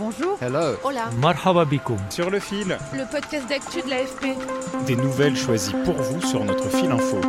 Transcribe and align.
Bonjour. 0.00 0.38
Hello. 0.40 0.76
Hola. 0.82 1.10
Marhaba 1.20 1.66
bikoum. 1.66 1.98
Sur 2.08 2.30
le 2.30 2.40
fil, 2.40 2.78
Le 2.94 3.04
podcast 3.10 3.46
d'actu 3.50 3.82
de 3.82 3.90
l'AFP. 3.90 4.34
des 4.86 4.96
nouvelles 4.96 5.36
choisies 5.36 5.74
pour 5.84 5.94
vous 5.94 6.22
sur 6.22 6.42
notre 6.42 6.70
fil 6.70 6.90
info. 6.90 7.20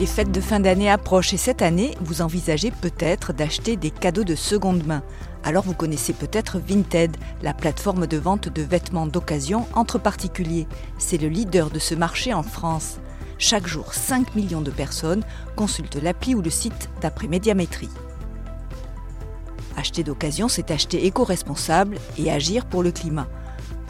Les 0.00 0.06
fêtes 0.06 0.32
de 0.32 0.40
fin 0.40 0.58
d'année 0.58 0.90
approchent 0.90 1.34
et 1.34 1.36
cette 1.36 1.60
année, 1.60 1.94
vous 2.00 2.22
envisagez 2.22 2.70
peut-être 2.70 3.34
d'acheter 3.34 3.76
des 3.76 3.90
cadeaux 3.90 4.24
de 4.24 4.34
seconde 4.34 4.86
main. 4.86 5.02
Alors 5.44 5.64
vous 5.64 5.74
connaissez 5.74 6.14
peut-être 6.14 6.58
Vinted, 6.58 7.14
la 7.42 7.52
plateforme 7.52 8.06
de 8.06 8.16
vente 8.16 8.48
de 8.48 8.62
vêtements 8.62 9.06
d'occasion 9.06 9.66
entre 9.74 9.98
particuliers. 9.98 10.66
C'est 10.96 11.18
le 11.18 11.28
leader 11.28 11.68
de 11.68 11.78
ce 11.78 11.94
marché 11.94 12.32
en 12.32 12.42
France. 12.42 13.00
Chaque 13.36 13.66
jour, 13.66 13.92
5 13.92 14.34
millions 14.34 14.62
de 14.62 14.70
personnes 14.70 15.24
consultent 15.56 16.02
l'appli 16.02 16.34
ou 16.34 16.40
le 16.40 16.48
site 16.48 16.88
d'après 17.02 17.28
Médiamétrie. 17.28 17.90
Acheter 19.88 20.04
d'occasion, 20.04 20.48
c'est 20.48 20.70
acheter 20.70 21.06
éco-responsable 21.06 21.96
et 22.18 22.30
agir 22.30 22.66
pour 22.66 22.82
le 22.82 22.90
climat. 22.90 23.26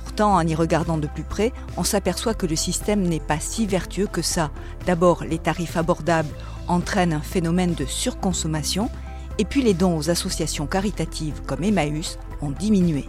Pourtant, 0.05 0.37
en 0.37 0.47
y 0.47 0.55
regardant 0.55 0.97
de 0.97 1.09
plus 1.09 1.25
près, 1.25 1.53
on 1.77 1.83
s'aperçoit 1.83 2.35
que 2.35 2.47
le 2.47 2.55
système 2.55 3.03
n'est 3.03 3.19
pas 3.19 3.41
si 3.41 3.67
vertueux 3.67 4.07
que 4.07 4.23
ça. 4.23 4.53
D'abord, 4.87 5.25
les 5.25 5.41
tarifs 5.41 5.77
abordables 5.77 6.33
entraînent 6.69 7.15
un 7.15 7.21
phénomène 7.21 7.75
de 7.75 7.85
surconsommation, 7.85 8.91
et 9.39 9.45
puis 9.45 9.61
les 9.61 9.75
dons 9.75 9.99
aux 9.99 10.09
associations 10.09 10.69
caritatives 10.69 11.43
comme 11.49 11.65
Emmaüs 11.65 12.17
ont 12.43 12.53
diminué. 12.53 13.09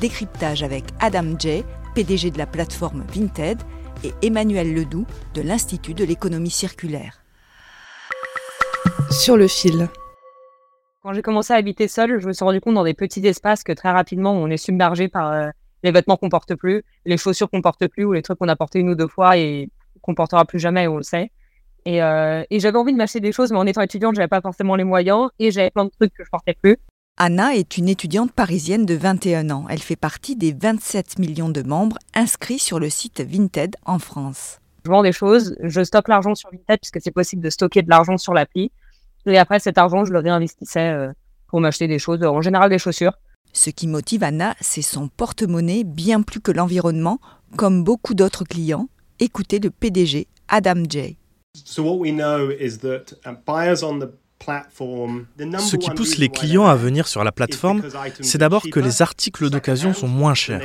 Décryptage 0.00 0.64
avec 0.64 0.82
Adam 0.98 1.38
Jay, 1.38 1.64
PDG 1.94 2.32
de 2.32 2.38
la 2.38 2.46
plateforme 2.46 3.04
Vinted, 3.14 3.62
et 4.02 4.14
Emmanuel 4.22 4.74
Ledoux 4.74 5.06
de 5.34 5.42
l'Institut 5.42 5.94
de 5.94 6.02
l'économie 6.02 6.50
circulaire. 6.50 7.22
Sur 9.12 9.36
le 9.36 9.46
fil. 9.46 9.88
Quand 11.06 11.12
j'ai 11.12 11.22
commencé 11.22 11.52
à 11.52 11.56
habiter 11.56 11.86
seule, 11.86 12.18
je 12.18 12.26
me 12.26 12.32
suis 12.32 12.44
rendu 12.44 12.60
compte 12.60 12.74
dans 12.74 12.82
des 12.82 12.92
petits 12.92 13.24
espaces 13.24 13.62
que 13.62 13.70
très 13.70 13.92
rapidement, 13.92 14.32
on 14.32 14.48
est 14.48 14.56
submergé 14.56 15.06
par 15.06 15.30
euh, 15.30 15.50
les 15.84 15.92
vêtements 15.92 16.16
qu'on 16.16 16.28
porte 16.28 16.56
plus, 16.56 16.82
les 17.04 17.16
chaussures 17.16 17.48
qu'on 17.48 17.62
porte 17.62 17.86
plus 17.86 18.04
ou 18.04 18.12
les 18.12 18.22
trucs 18.22 18.40
qu'on 18.40 18.48
a 18.48 18.56
portés 18.56 18.80
une 18.80 18.90
ou 18.90 18.96
deux 18.96 19.06
fois 19.06 19.36
et 19.36 19.70
qu'on 20.02 20.16
portera 20.16 20.44
plus 20.44 20.58
jamais, 20.58 20.88
on 20.88 20.96
le 20.96 21.04
sait. 21.04 21.30
Et, 21.84 22.02
euh, 22.02 22.42
et 22.50 22.58
j'avais 22.58 22.76
envie 22.76 22.92
de 22.92 22.98
m'acheter 22.98 23.20
des 23.20 23.30
choses, 23.30 23.52
mais 23.52 23.58
en 23.58 23.66
étant 23.68 23.82
étudiante, 23.82 24.16
j'avais 24.16 24.26
pas 24.26 24.40
forcément 24.40 24.74
les 24.74 24.82
moyens 24.82 25.28
et 25.38 25.52
j'avais 25.52 25.70
plein 25.70 25.84
de 25.84 25.90
trucs 25.90 26.12
que 26.12 26.24
je 26.24 26.28
portais 26.28 26.56
plus. 26.60 26.76
Anna 27.18 27.54
est 27.54 27.78
une 27.78 27.88
étudiante 27.88 28.32
parisienne 28.32 28.84
de 28.84 28.94
21 28.94 29.50
ans. 29.50 29.66
Elle 29.70 29.78
fait 29.78 29.94
partie 29.94 30.34
des 30.34 30.52
27 30.52 31.20
millions 31.20 31.50
de 31.50 31.62
membres 31.62 31.98
inscrits 32.16 32.58
sur 32.58 32.80
le 32.80 32.90
site 32.90 33.20
Vinted 33.20 33.76
en 33.84 34.00
France. 34.00 34.58
Je 34.84 34.90
vends 34.90 35.04
des 35.04 35.12
choses, 35.12 35.56
je 35.62 35.84
stocke 35.84 36.08
l'argent 36.08 36.34
sur 36.34 36.50
Vinted 36.50 36.80
puisque 36.80 37.00
c'est 37.00 37.12
possible 37.12 37.42
de 37.42 37.50
stocker 37.50 37.82
de 37.82 37.90
l'argent 37.90 38.16
sur 38.18 38.34
l'appli. 38.34 38.72
Et 39.26 39.38
après, 39.38 39.58
cet 39.58 39.78
argent, 39.78 40.04
je 40.04 40.12
le 40.12 40.20
réinvestissais 40.20 40.90
euh, 40.90 41.12
pour 41.48 41.60
m'acheter 41.60 41.88
des 41.88 41.98
choses, 41.98 42.22
en 42.22 42.40
général 42.42 42.70
des 42.70 42.78
chaussures. 42.78 43.12
Ce 43.52 43.70
qui 43.70 43.86
motive 43.88 44.22
Anna, 44.22 44.54
c'est 44.60 44.82
son 44.82 45.08
porte-monnaie 45.08 45.84
bien 45.84 46.22
plus 46.22 46.40
que 46.40 46.52
l'environnement, 46.52 47.18
comme 47.56 47.84
beaucoup 47.84 48.14
d'autres 48.14 48.44
clients. 48.44 48.88
Écoutez 49.18 49.58
le 49.58 49.70
PDG, 49.70 50.26
Adam 50.48 50.82
Jay. 50.88 51.16
Ce 54.40 55.76
qui 55.76 55.90
pousse 55.90 56.18
les 56.18 56.28
clients 56.28 56.66
à 56.66 56.76
venir 56.76 57.08
sur 57.08 57.24
la 57.24 57.32
plateforme, 57.32 57.82
c'est 58.20 58.38
d'abord 58.38 58.64
que 58.70 58.80
les 58.80 59.02
articles 59.02 59.50
d'occasion 59.50 59.92
sont 59.92 60.08
moins 60.08 60.34
chers. 60.34 60.62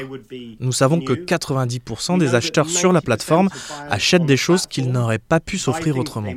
Nous 0.59 0.71
savons 0.71 0.99
que 0.99 1.13
90% 1.13 2.19
des 2.19 2.35
acheteurs 2.35 2.69
sur 2.69 2.93
la 2.93 3.01
plateforme 3.01 3.49
achètent 3.89 4.25
des 4.25 4.37
choses 4.37 4.67
qu'ils 4.67 4.91
n'auraient 4.91 5.19
pas 5.19 5.39
pu 5.39 5.57
s'offrir 5.57 5.97
autrement. 5.97 6.33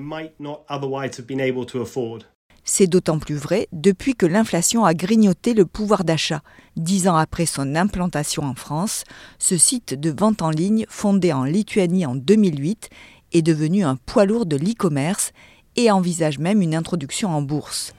C'est 2.66 2.86
d'autant 2.86 3.18
plus 3.18 3.34
vrai 3.34 3.68
depuis 3.72 4.14
que 4.14 4.24
l'inflation 4.24 4.86
a 4.86 4.94
grignoté 4.94 5.52
le 5.52 5.66
pouvoir 5.66 6.02
d'achat. 6.02 6.40
Dix 6.76 7.08
ans 7.08 7.16
après 7.16 7.44
son 7.44 7.76
implantation 7.76 8.42
en 8.42 8.54
France, 8.54 9.04
ce 9.38 9.58
site 9.58 9.92
de 10.00 10.10
vente 10.10 10.40
en 10.40 10.48
ligne, 10.48 10.86
fondé 10.88 11.32
en 11.34 11.44
Lituanie 11.44 12.06
en 12.06 12.14
2008, 12.14 12.88
est 13.34 13.42
devenu 13.42 13.84
un 13.84 13.96
poids 13.96 14.24
lourd 14.24 14.46
de 14.46 14.56
l'e-commerce 14.56 15.32
et 15.76 15.90
envisage 15.90 16.38
même 16.38 16.62
une 16.62 16.74
introduction 16.74 17.30
en 17.30 17.42
bourse. 17.42 17.94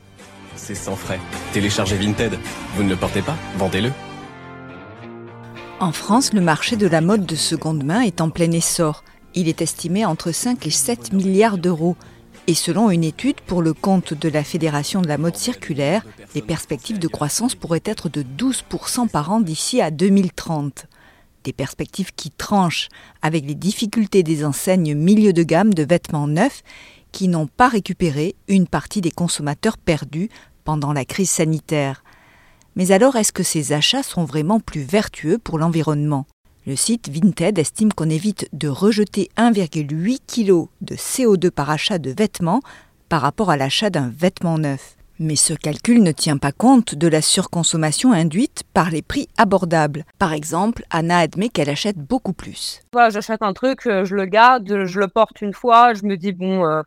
C'est 0.56 0.76
sans 0.76 0.96
frais. 0.96 1.20
Téléchargez 1.54 1.98
Vinted. 1.98 2.38
Vous 2.76 2.84
ne 2.84 2.90
le 2.90 2.96
portez 2.96 3.22
pas 3.22 3.36
Vendez-le. 3.58 3.92
En 5.80 5.92
France, 5.92 6.34
le 6.34 6.42
marché 6.42 6.78
de 6.78 6.88
la 6.88 7.02
mode 7.02 7.26
de 7.26 7.36
seconde 7.36 7.84
main 7.84 8.02
est 8.02 8.22
en 8.22 8.30
plein 8.30 8.52
essor. 8.52 9.04
Il 9.34 9.50
est 9.50 9.62
estimé 9.62 10.06
entre 10.06 10.32
5 10.32 10.66
et 10.66 10.72
7 10.72 11.12
milliards 11.12 11.58
d'euros. 11.58 11.98
Et 12.48 12.54
selon 12.54 12.90
une 12.92 13.04
étude 13.04 13.42
pour 13.42 13.62
le 13.62 13.74
compte 13.74 14.14
de 14.14 14.30
la 14.30 14.44
Fédération 14.44 15.02
de 15.02 15.08
la 15.08 15.18
mode 15.18 15.36
circulaire, 15.36 16.06
les 16.34 16.42
perspectives 16.42 17.00
de 17.00 17.08
croissance 17.08 17.56
pourraient 17.56 17.82
être 17.84 18.08
de 18.08 18.24
12% 18.24 19.10
par 19.10 19.32
an 19.32 19.42
d'ici 19.42 19.82
à 19.82 19.92
2030. 19.92 20.86
Des 21.44 21.54
perspectives 21.54 22.14
qui 22.16 22.32
tranchent 22.32 22.88
avec 23.22 23.46
les 23.46 23.56
difficultés 23.56 24.24
des 24.24 24.46
enseignes 24.46 24.96
milieu 24.96 25.34
de 25.34 25.44
gamme 25.44 25.74
de 25.74 25.84
vêtements 25.84 26.28
neufs 26.28 26.64
qui 27.16 27.30
n'ont 27.30 27.48
pas 27.48 27.70
récupéré 27.70 28.36
une 28.50 28.68
partie 28.68 29.00
des 29.00 29.10
consommateurs 29.10 29.78
perdus 29.78 30.28
pendant 30.66 30.92
la 30.92 31.06
crise 31.06 31.30
sanitaire. 31.30 32.04
Mais 32.76 32.92
alors 32.92 33.16
est-ce 33.16 33.32
que 33.32 33.42
ces 33.42 33.72
achats 33.72 34.04
sont 34.04 34.26
vraiment 34.26 34.60
plus 34.60 34.82
vertueux 34.82 35.38
pour 35.38 35.58
l'environnement? 35.58 36.26
Le 36.68 36.76
site 36.76 37.08
Vinted 37.08 37.58
estime 37.58 37.94
qu'on 37.94 38.10
évite 38.10 38.50
de 38.52 38.68
rejeter 38.68 39.30
1,8 39.38 40.20
kg 40.28 40.68
de 40.82 40.96
CO2 40.96 41.52
par 41.52 41.70
achat 41.70 42.00
de 42.00 42.10
vêtements 42.12 42.60
par 43.08 43.22
rapport 43.22 43.50
à 43.50 43.56
l'achat 43.56 43.90
d'un 43.90 44.10
vêtement 44.10 44.58
neuf. 44.58 44.98
Mais 45.18 45.38
ce 45.38 45.54
calcul 45.54 46.04
ne 46.04 46.12
tient 46.12 46.38
pas 46.38 46.52
compte 46.52 46.96
de 46.96 47.08
la 47.08 47.22
surconsommation 47.22 48.12
induite 48.12 48.64
par 48.74 48.90
les 48.90 49.02
prix 49.02 49.30
abordables. 49.38 50.04
Par 50.20 50.34
exemple, 50.34 50.84
Anna 50.90 51.20
admet 51.20 51.48
qu'elle 51.48 51.70
achète 51.70 51.98
beaucoup 51.98 52.34
plus. 52.34 52.82
Voilà, 52.92 53.10
j'achète 53.10 53.42
un 53.42 53.54
truc, 53.54 53.88
euh, 53.88 54.04
je 54.04 54.16
le 54.16 54.26
garde, 54.26 54.84
je 54.84 55.00
le 55.00 55.08
porte 55.08 55.40
une 55.40 55.54
fois, 55.54 55.94
je 55.94 56.04
me 56.04 56.18
dis, 56.18 56.34
bon, 56.34 56.66
euh, 56.66 56.82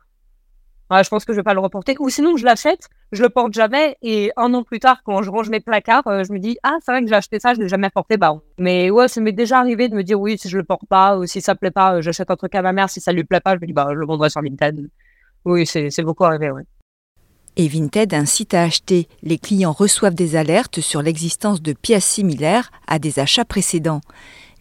je 0.91 1.09
pense 1.09 1.23
que 1.23 1.33
je 1.33 1.37
vais 1.37 1.43
pas 1.43 1.53
le 1.53 1.59
reporter. 1.59 1.95
Ou 1.99 2.09
sinon, 2.09 2.35
je 2.35 2.45
l'achète, 2.45 2.89
je 3.11 3.21
le 3.21 3.29
porte 3.29 3.53
jamais, 3.53 3.97
et 4.01 4.31
un 4.37 4.53
an 4.53 4.63
plus 4.63 4.79
tard, 4.79 5.01
quand 5.03 5.21
je 5.21 5.29
range 5.29 5.49
mes 5.49 5.59
placards, 5.59 6.07
euh, 6.07 6.23
je 6.23 6.33
me 6.33 6.39
dis, 6.39 6.57
ah, 6.63 6.77
c'est 6.83 6.91
vrai 6.91 7.01
que 7.01 7.07
j'ai 7.07 7.15
acheté 7.15 7.39
ça, 7.39 7.53
je 7.53 7.59
l'ai 7.59 7.69
jamais 7.69 7.89
porté. 7.89 8.17
Bah, 8.17 8.33
mais 8.57 8.89
ouais, 8.89 9.07
ça 9.07 9.21
m'est 9.21 9.31
déjà 9.31 9.59
arrivé 9.59 9.87
de 9.87 9.95
me 9.95 10.03
dire, 10.03 10.19
oui, 10.19 10.37
si 10.37 10.49
je 10.49 10.57
le 10.57 10.63
porte 10.63 10.87
pas, 10.89 11.17
ou 11.17 11.25
si 11.25 11.41
ça 11.41 11.55
plaît 11.55 11.71
pas, 11.71 11.95
euh, 11.95 12.01
j'achète 12.01 12.31
un 12.31 12.35
truc 12.35 12.55
à 12.55 12.61
ma 12.61 12.73
mère, 12.73 12.89
si 12.89 13.01
ça 13.01 13.11
lui 13.11 13.23
plaît 13.23 13.39
pas, 13.39 13.55
je 13.55 13.61
me 13.61 13.67
dis, 13.67 13.73
bah, 13.73 13.87
je 13.91 13.99
le 13.99 14.05
vendrai 14.05 14.29
sur 14.29 14.41
Vinted. 14.41 14.89
Oui, 15.45 15.65
c'est 15.65 15.89
c'est 15.89 16.03
beaucoup 16.03 16.25
arrivé, 16.25 16.51
ouais. 16.51 16.63
Et 17.55 17.67
Vinted 17.67 18.13
incite 18.13 18.53
à 18.53 18.63
acheter. 18.63 19.07
Les 19.21 19.37
clients 19.37 19.71
reçoivent 19.71 20.15
des 20.15 20.35
alertes 20.35 20.81
sur 20.81 21.01
l'existence 21.01 21.61
de 21.61 21.73
pièces 21.73 22.05
similaires 22.05 22.71
à 22.87 22.99
des 22.99 23.19
achats 23.19 23.45
précédents. 23.45 24.01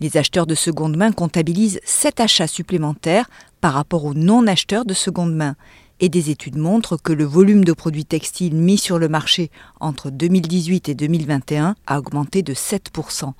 Les 0.00 0.16
acheteurs 0.16 0.46
de 0.46 0.54
seconde 0.54 0.96
main 0.96 1.12
comptabilisent 1.12 1.80
7 1.84 2.20
achats 2.20 2.46
supplémentaires 2.46 3.28
par 3.60 3.74
rapport 3.74 4.04
aux 4.04 4.14
non-acheteurs 4.14 4.84
de 4.84 4.94
seconde 4.94 5.34
main. 5.34 5.56
Et 6.00 6.08
des 6.08 6.30
études 6.30 6.56
montrent 6.56 6.96
que 6.96 7.12
le 7.12 7.24
volume 7.24 7.64
de 7.64 7.72
produits 7.72 8.04
textiles 8.04 8.54
mis 8.54 8.78
sur 8.78 8.98
le 8.98 9.08
marché 9.08 9.50
entre 9.80 10.10
2018 10.10 10.88
et 10.88 10.94
2021 10.94 11.74
a 11.86 11.98
augmenté 11.98 12.42
de 12.42 12.54
7%. 12.54 13.32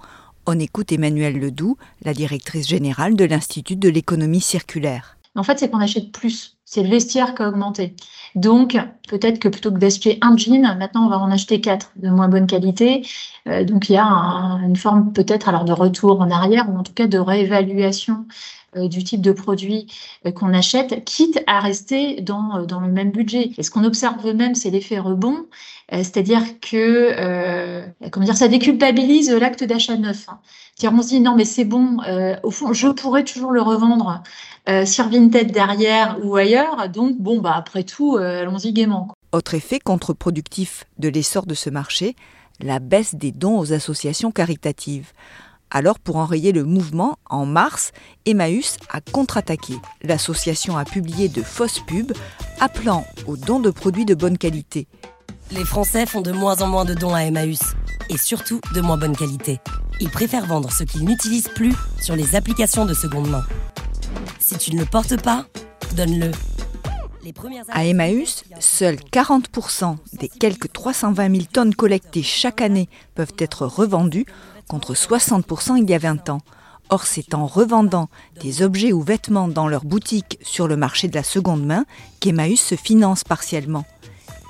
On 0.47 0.59
écoute 0.59 0.91
Emmanuelle 0.91 1.39
Ledoux, 1.39 1.77
la 2.03 2.15
directrice 2.15 2.67
générale 2.67 3.15
de 3.15 3.25
l'Institut 3.25 3.77
de 3.77 3.89
l'économie 3.89 4.41
circulaire. 4.41 5.19
En 5.37 5.45
fait, 5.45 5.59
c'est 5.59 5.71
qu'on 5.71 5.79
achète 5.79 6.11
plus. 6.11 6.57
C'est 6.65 6.83
le 6.83 6.89
vestiaire 6.89 7.35
qui 7.35 7.43
a 7.43 7.49
augmenté. 7.49 7.95
Donc, 8.35 8.77
peut-être 9.09 9.39
que 9.39 9.49
plutôt 9.49 9.71
que 9.71 9.79
d'acheter 9.79 10.19
un 10.21 10.37
jean, 10.37 10.77
maintenant 10.77 11.07
on 11.07 11.09
va 11.09 11.19
en 11.19 11.31
acheter 11.31 11.61
quatre 11.61 11.93
de 11.97 12.09
moins 12.09 12.29
bonne 12.29 12.47
qualité. 12.47 13.07
Euh, 13.47 13.65
donc, 13.65 13.89
il 13.89 13.93
y 13.93 13.97
a 13.97 14.05
une 14.05 14.77
forme 14.77 15.13
peut-être 15.13 15.49
alors 15.49 15.65
de 15.65 15.73
retour 15.73 16.21
en 16.21 16.31
arrière 16.31 16.69
ou 16.69 16.77
en 16.77 16.83
tout 16.83 16.93
cas 16.93 17.07
de 17.07 17.19
réévaluation 17.19 18.27
du 18.77 19.05
type 19.05 19.21
de 19.21 19.33
produit 19.33 19.87
euh, 20.27 20.33
qu'on 20.33 20.53
achète, 20.53 21.05
quitte 21.05 21.43
à 21.47 21.61
rester 21.61 22.21
dans, 22.21 22.65
dans 22.67 22.81
le 22.81 22.89
même 22.89 23.11
budget. 23.11 23.51
Et 23.57 23.63
ce 23.63 23.71
qu'on 23.71 23.85
observe 23.85 24.35
même, 24.35 24.55
c'est 24.55 24.71
l'effet 24.71 24.99
rebond, 24.99 25.47
c'est-à-dire 25.91 26.43
que 26.61 27.83
comment 28.11 28.27
dire, 28.27 28.37
ça 28.37 28.49
déculpabilise 28.49 29.31
l'acte 29.31 29.65
d'achat 29.65 29.97
neuf. 29.97 30.27
Hein. 30.29 30.39
on 30.93 31.03
se 31.03 31.09
dit 31.09 31.21
non 31.21 31.35
mais 31.35 31.47
c'est 31.47 31.65
bon, 31.65 31.97
au 32.43 32.51
fond 32.51 32.75
je 32.75 32.89
pourrais 32.89 33.25
toujours 33.25 33.53
le 33.53 33.63
revendre 33.63 34.23
euh, 34.69 34.85
sur 34.85 35.09
Vinted 35.09 35.51
derrière 35.51 36.19
ou 36.23 36.37
ailleurs. 36.37 36.91
Donc, 36.91 37.17
bon, 37.19 37.41
bah, 37.41 37.55
après 37.57 37.85
tout, 37.85 38.17
euh, 38.17 38.43
allons-y 38.43 38.73
gaiement. 38.75 39.09
Autre 39.33 39.55
effet 39.55 39.79
contre-productif 39.79 40.85
de 40.99 41.09
l'essor 41.09 41.47
de 41.47 41.55
ce 41.55 41.71
marché, 41.71 42.17
la 42.61 42.79
baisse 42.79 43.15
des 43.15 43.33
dons 43.33 43.59
aux 43.59 43.73
associations 43.73 44.31
caritatives. 44.31 45.13
Alors, 45.71 45.99
pour 45.99 46.17
enrayer 46.17 46.53
le 46.53 46.65
mouvement, 46.65 47.19
en 47.29 47.45
mars, 47.45 47.93
Emmaüs 48.25 48.77
a 48.91 49.01
contre-attaqué. 49.01 49.75
L'association 50.03 50.77
a 50.79 50.85
publié 50.85 51.29
de 51.29 51.43
fausses 51.43 51.81
pubs 51.87 52.13
appelant 52.61 53.05
aux 53.27 53.37
dons 53.37 53.61
de 53.61 53.71
produits 53.71 54.07
de 54.07 54.15
bonne 54.15 54.39
qualité. 54.39 54.87
Les 55.51 55.65
Français 55.65 56.07
font 56.07 56.21
de 56.21 56.33
moins 56.33 56.61
en 56.63 56.67
moins 56.67 56.85
de 56.85 56.95
dons 56.95 57.15
à 57.15 57.21
Emmaüs, 57.21 57.61
et 58.11 58.19
surtout 58.19 58.61
de 58.75 58.81
moins 58.81 58.99
bonne 58.99 59.17
qualité. 59.17 59.61
Ils 60.01 60.11
préfèrent 60.11 60.47
vendre 60.47 60.73
ce 60.73 60.85
qu'ils 60.85 61.05
n'utilisent 61.05 61.51
plus 61.55 61.75
sur 62.01 62.17
les 62.17 62.35
applications 62.37 62.87
de 62.87 62.95
seconde 62.95 63.29
main. 63.29 63.45
Si 64.39 64.57
tu 64.57 64.75
ne 64.75 64.81
le 64.81 64.87
portes 64.87 65.21
pas, 65.23 65.47
donne-le. 65.97 66.31
À 67.69 67.85
Emmaüs, 67.85 68.45
seuls 68.61 68.99
40% 69.13 69.97
des 70.15 70.29
quelques 70.29 70.73
320 70.73 71.31
000 71.31 71.45
tonnes 71.53 71.75
collectées 71.75 72.23
chaque 72.23 72.61
année 72.61 72.89
peuvent 73.15 73.35
être 73.39 73.67
revendues, 73.67 74.27
contre 74.69 74.95
60% 74.95 75.79
il 75.83 75.89
y 75.89 75.95
a 75.95 75.99
20 75.99 76.31
ans. 76.31 76.41
Or, 76.91 77.07
c'est 77.07 77.35
en 77.35 77.47
revendant 77.47 78.09
des 78.41 78.63
objets 78.63 78.93
ou 78.93 79.03
vêtements 79.03 79.49
dans 79.49 79.69
leurs 79.69 79.85
boutiques 79.85 80.39
sur 80.43 80.69
le 80.69 80.77
marché 80.77 81.09
de 81.09 81.15
la 81.15 81.23
seconde 81.23 81.65
main 81.65 81.85
qu'Emmaüs 82.21 82.61
se 82.61 82.77
finance 82.77 83.25
partiellement. 83.25 83.85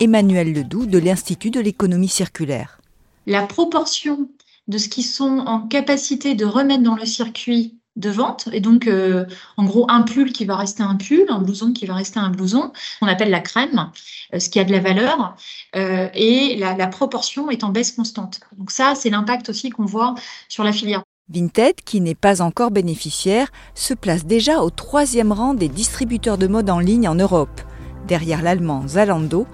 Emmanuel 0.00 0.52
Ledoux 0.52 0.86
de 0.86 0.98
l'Institut 0.98 1.50
de 1.50 1.60
l'économie 1.60 2.08
circulaire. 2.08 2.80
La 3.26 3.46
proportion 3.46 4.28
de 4.68 4.78
ce 4.78 4.88
qu'ils 4.88 5.04
sont 5.04 5.38
en 5.46 5.66
capacité 5.66 6.34
de 6.34 6.44
remettre 6.44 6.84
dans 6.84 6.94
le 6.94 7.06
circuit 7.06 7.77
de 7.98 8.10
vente. 8.10 8.48
Et 8.52 8.60
donc, 8.60 8.86
euh, 8.86 9.26
en 9.56 9.64
gros, 9.64 9.84
un 9.88 10.02
pull 10.02 10.32
qui 10.32 10.44
va 10.44 10.56
rester 10.56 10.82
un 10.82 10.96
pull, 10.96 11.26
un 11.28 11.40
blouson 11.40 11.72
qui 11.72 11.84
va 11.84 11.94
rester 11.94 12.18
un 12.18 12.30
blouson, 12.30 12.72
on 13.02 13.06
appelle 13.06 13.30
la 13.30 13.40
crème, 13.40 13.90
euh, 14.32 14.38
ce 14.38 14.48
qui 14.48 14.60
a 14.60 14.64
de 14.64 14.72
la 14.72 14.80
valeur, 14.80 15.36
euh, 15.76 16.08
et 16.14 16.56
la, 16.56 16.86
proportion 16.86 17.50
est 17.50 17.64
en 17.64 17.68
baisse 17.68 17.92
constante. 17.92 18.40
Donc 18.56 18.70
ça, 18.70 18.94
c'est 18.94 19.10
l'impact 19.10 19.50
aussi 19.50 19.70
qu'on 19.70 19.84
voit 19.84 20.14
sur 20.48 20.64
la 20.64 20.72
filière. 20.72 21.02
Vinted, 21.28 21.74
qui 21.84 22.00
n'est 22.00 22.14
pas 22.14 22.40
encore 22.40 22.70
bénéficiaire, 22.70 23.48
se 23.74 23.92
place 23.92 24.24
déjà 24.24 24.62
au 24.62 24.70
troisième 24.70 25.32
rang 25.32 25.52
des 25.52 25.68
distributeurs 25.68 26.38
de 26.38 26.46
mode 26.46 26.70
en 26.70 26.78
ligne 26.78 27.08
en 27.08 27.14
Europe, 27.14 27.60
derrière 28.06 28.42
l'allemand 28.42 28.88
Zalando 28.88 29.46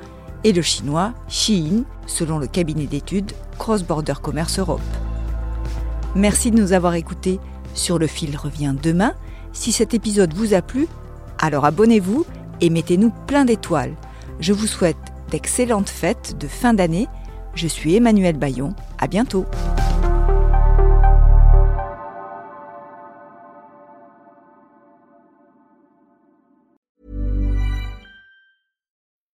et 0.45 0.53
le 0.53 0.63
chinois 0.63 1.15
Shein, 1.29 1.83
selon 2.07 2.39
le 2.39 2.47
cabinet 2.47 2.87
d'études 2.87 3.33
Cross 3.59 3.83
Border 3.83 4.15
Commerce 4.23 4.59
Europe. 4.59 4.81
Merci 6.15 6.53
de 6.53 6.61
nous 6.61 6.73
avoir 6.73 6.95
écoutés. 6.95 7.41
Sur 7.75 7.99
le 7.99 8.07
fil 8.07 8.37
revient 8.37 8.75
demain. 8.81 9.15
Si 9.53 9.73
cet 9.73 9.95
épisode 9.95 10.33
vous 10.33 10.55
a 10.55 10.63
plu, 10.63 10.87
alors 11.39 11.65
abonnez-vous 11.65 12.25
et 12.61 12.71
mettez-nous 12.71 13.13
plein 13.27 13.45
d'étoiles. 13.45 13.95
Je 14.41 14.53
vous 14.53 14.67
souhaite 14.67 14.97
d'excellentes 15.31 15.91
fêtes 15.91 16.37
de 16.39 16.49
fin 16.49 16.75
d'année. 16.75 17.09
Je 17.55 17.67
suis 17.67 17.97
Emmanuel 17.97 18.37
Bayon. 18.37 18.75
À 18.99 19.07
bientôt. 19.07 19.45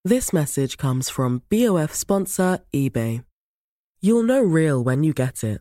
This 0.02 0.32
message 0.32 0.76
comes 0.76 1.10
from 1.10 1.42
BOF 1.50 1.94
sponsor 1.94 2.58
eBay. 2.74 3.22
You'll 4.00 4.24
know 4.24 4.42
real 4.42 4.82
when 4.82 5.04
you 5.04 5.12
get 5.12 5.44
it. 5.44 5.60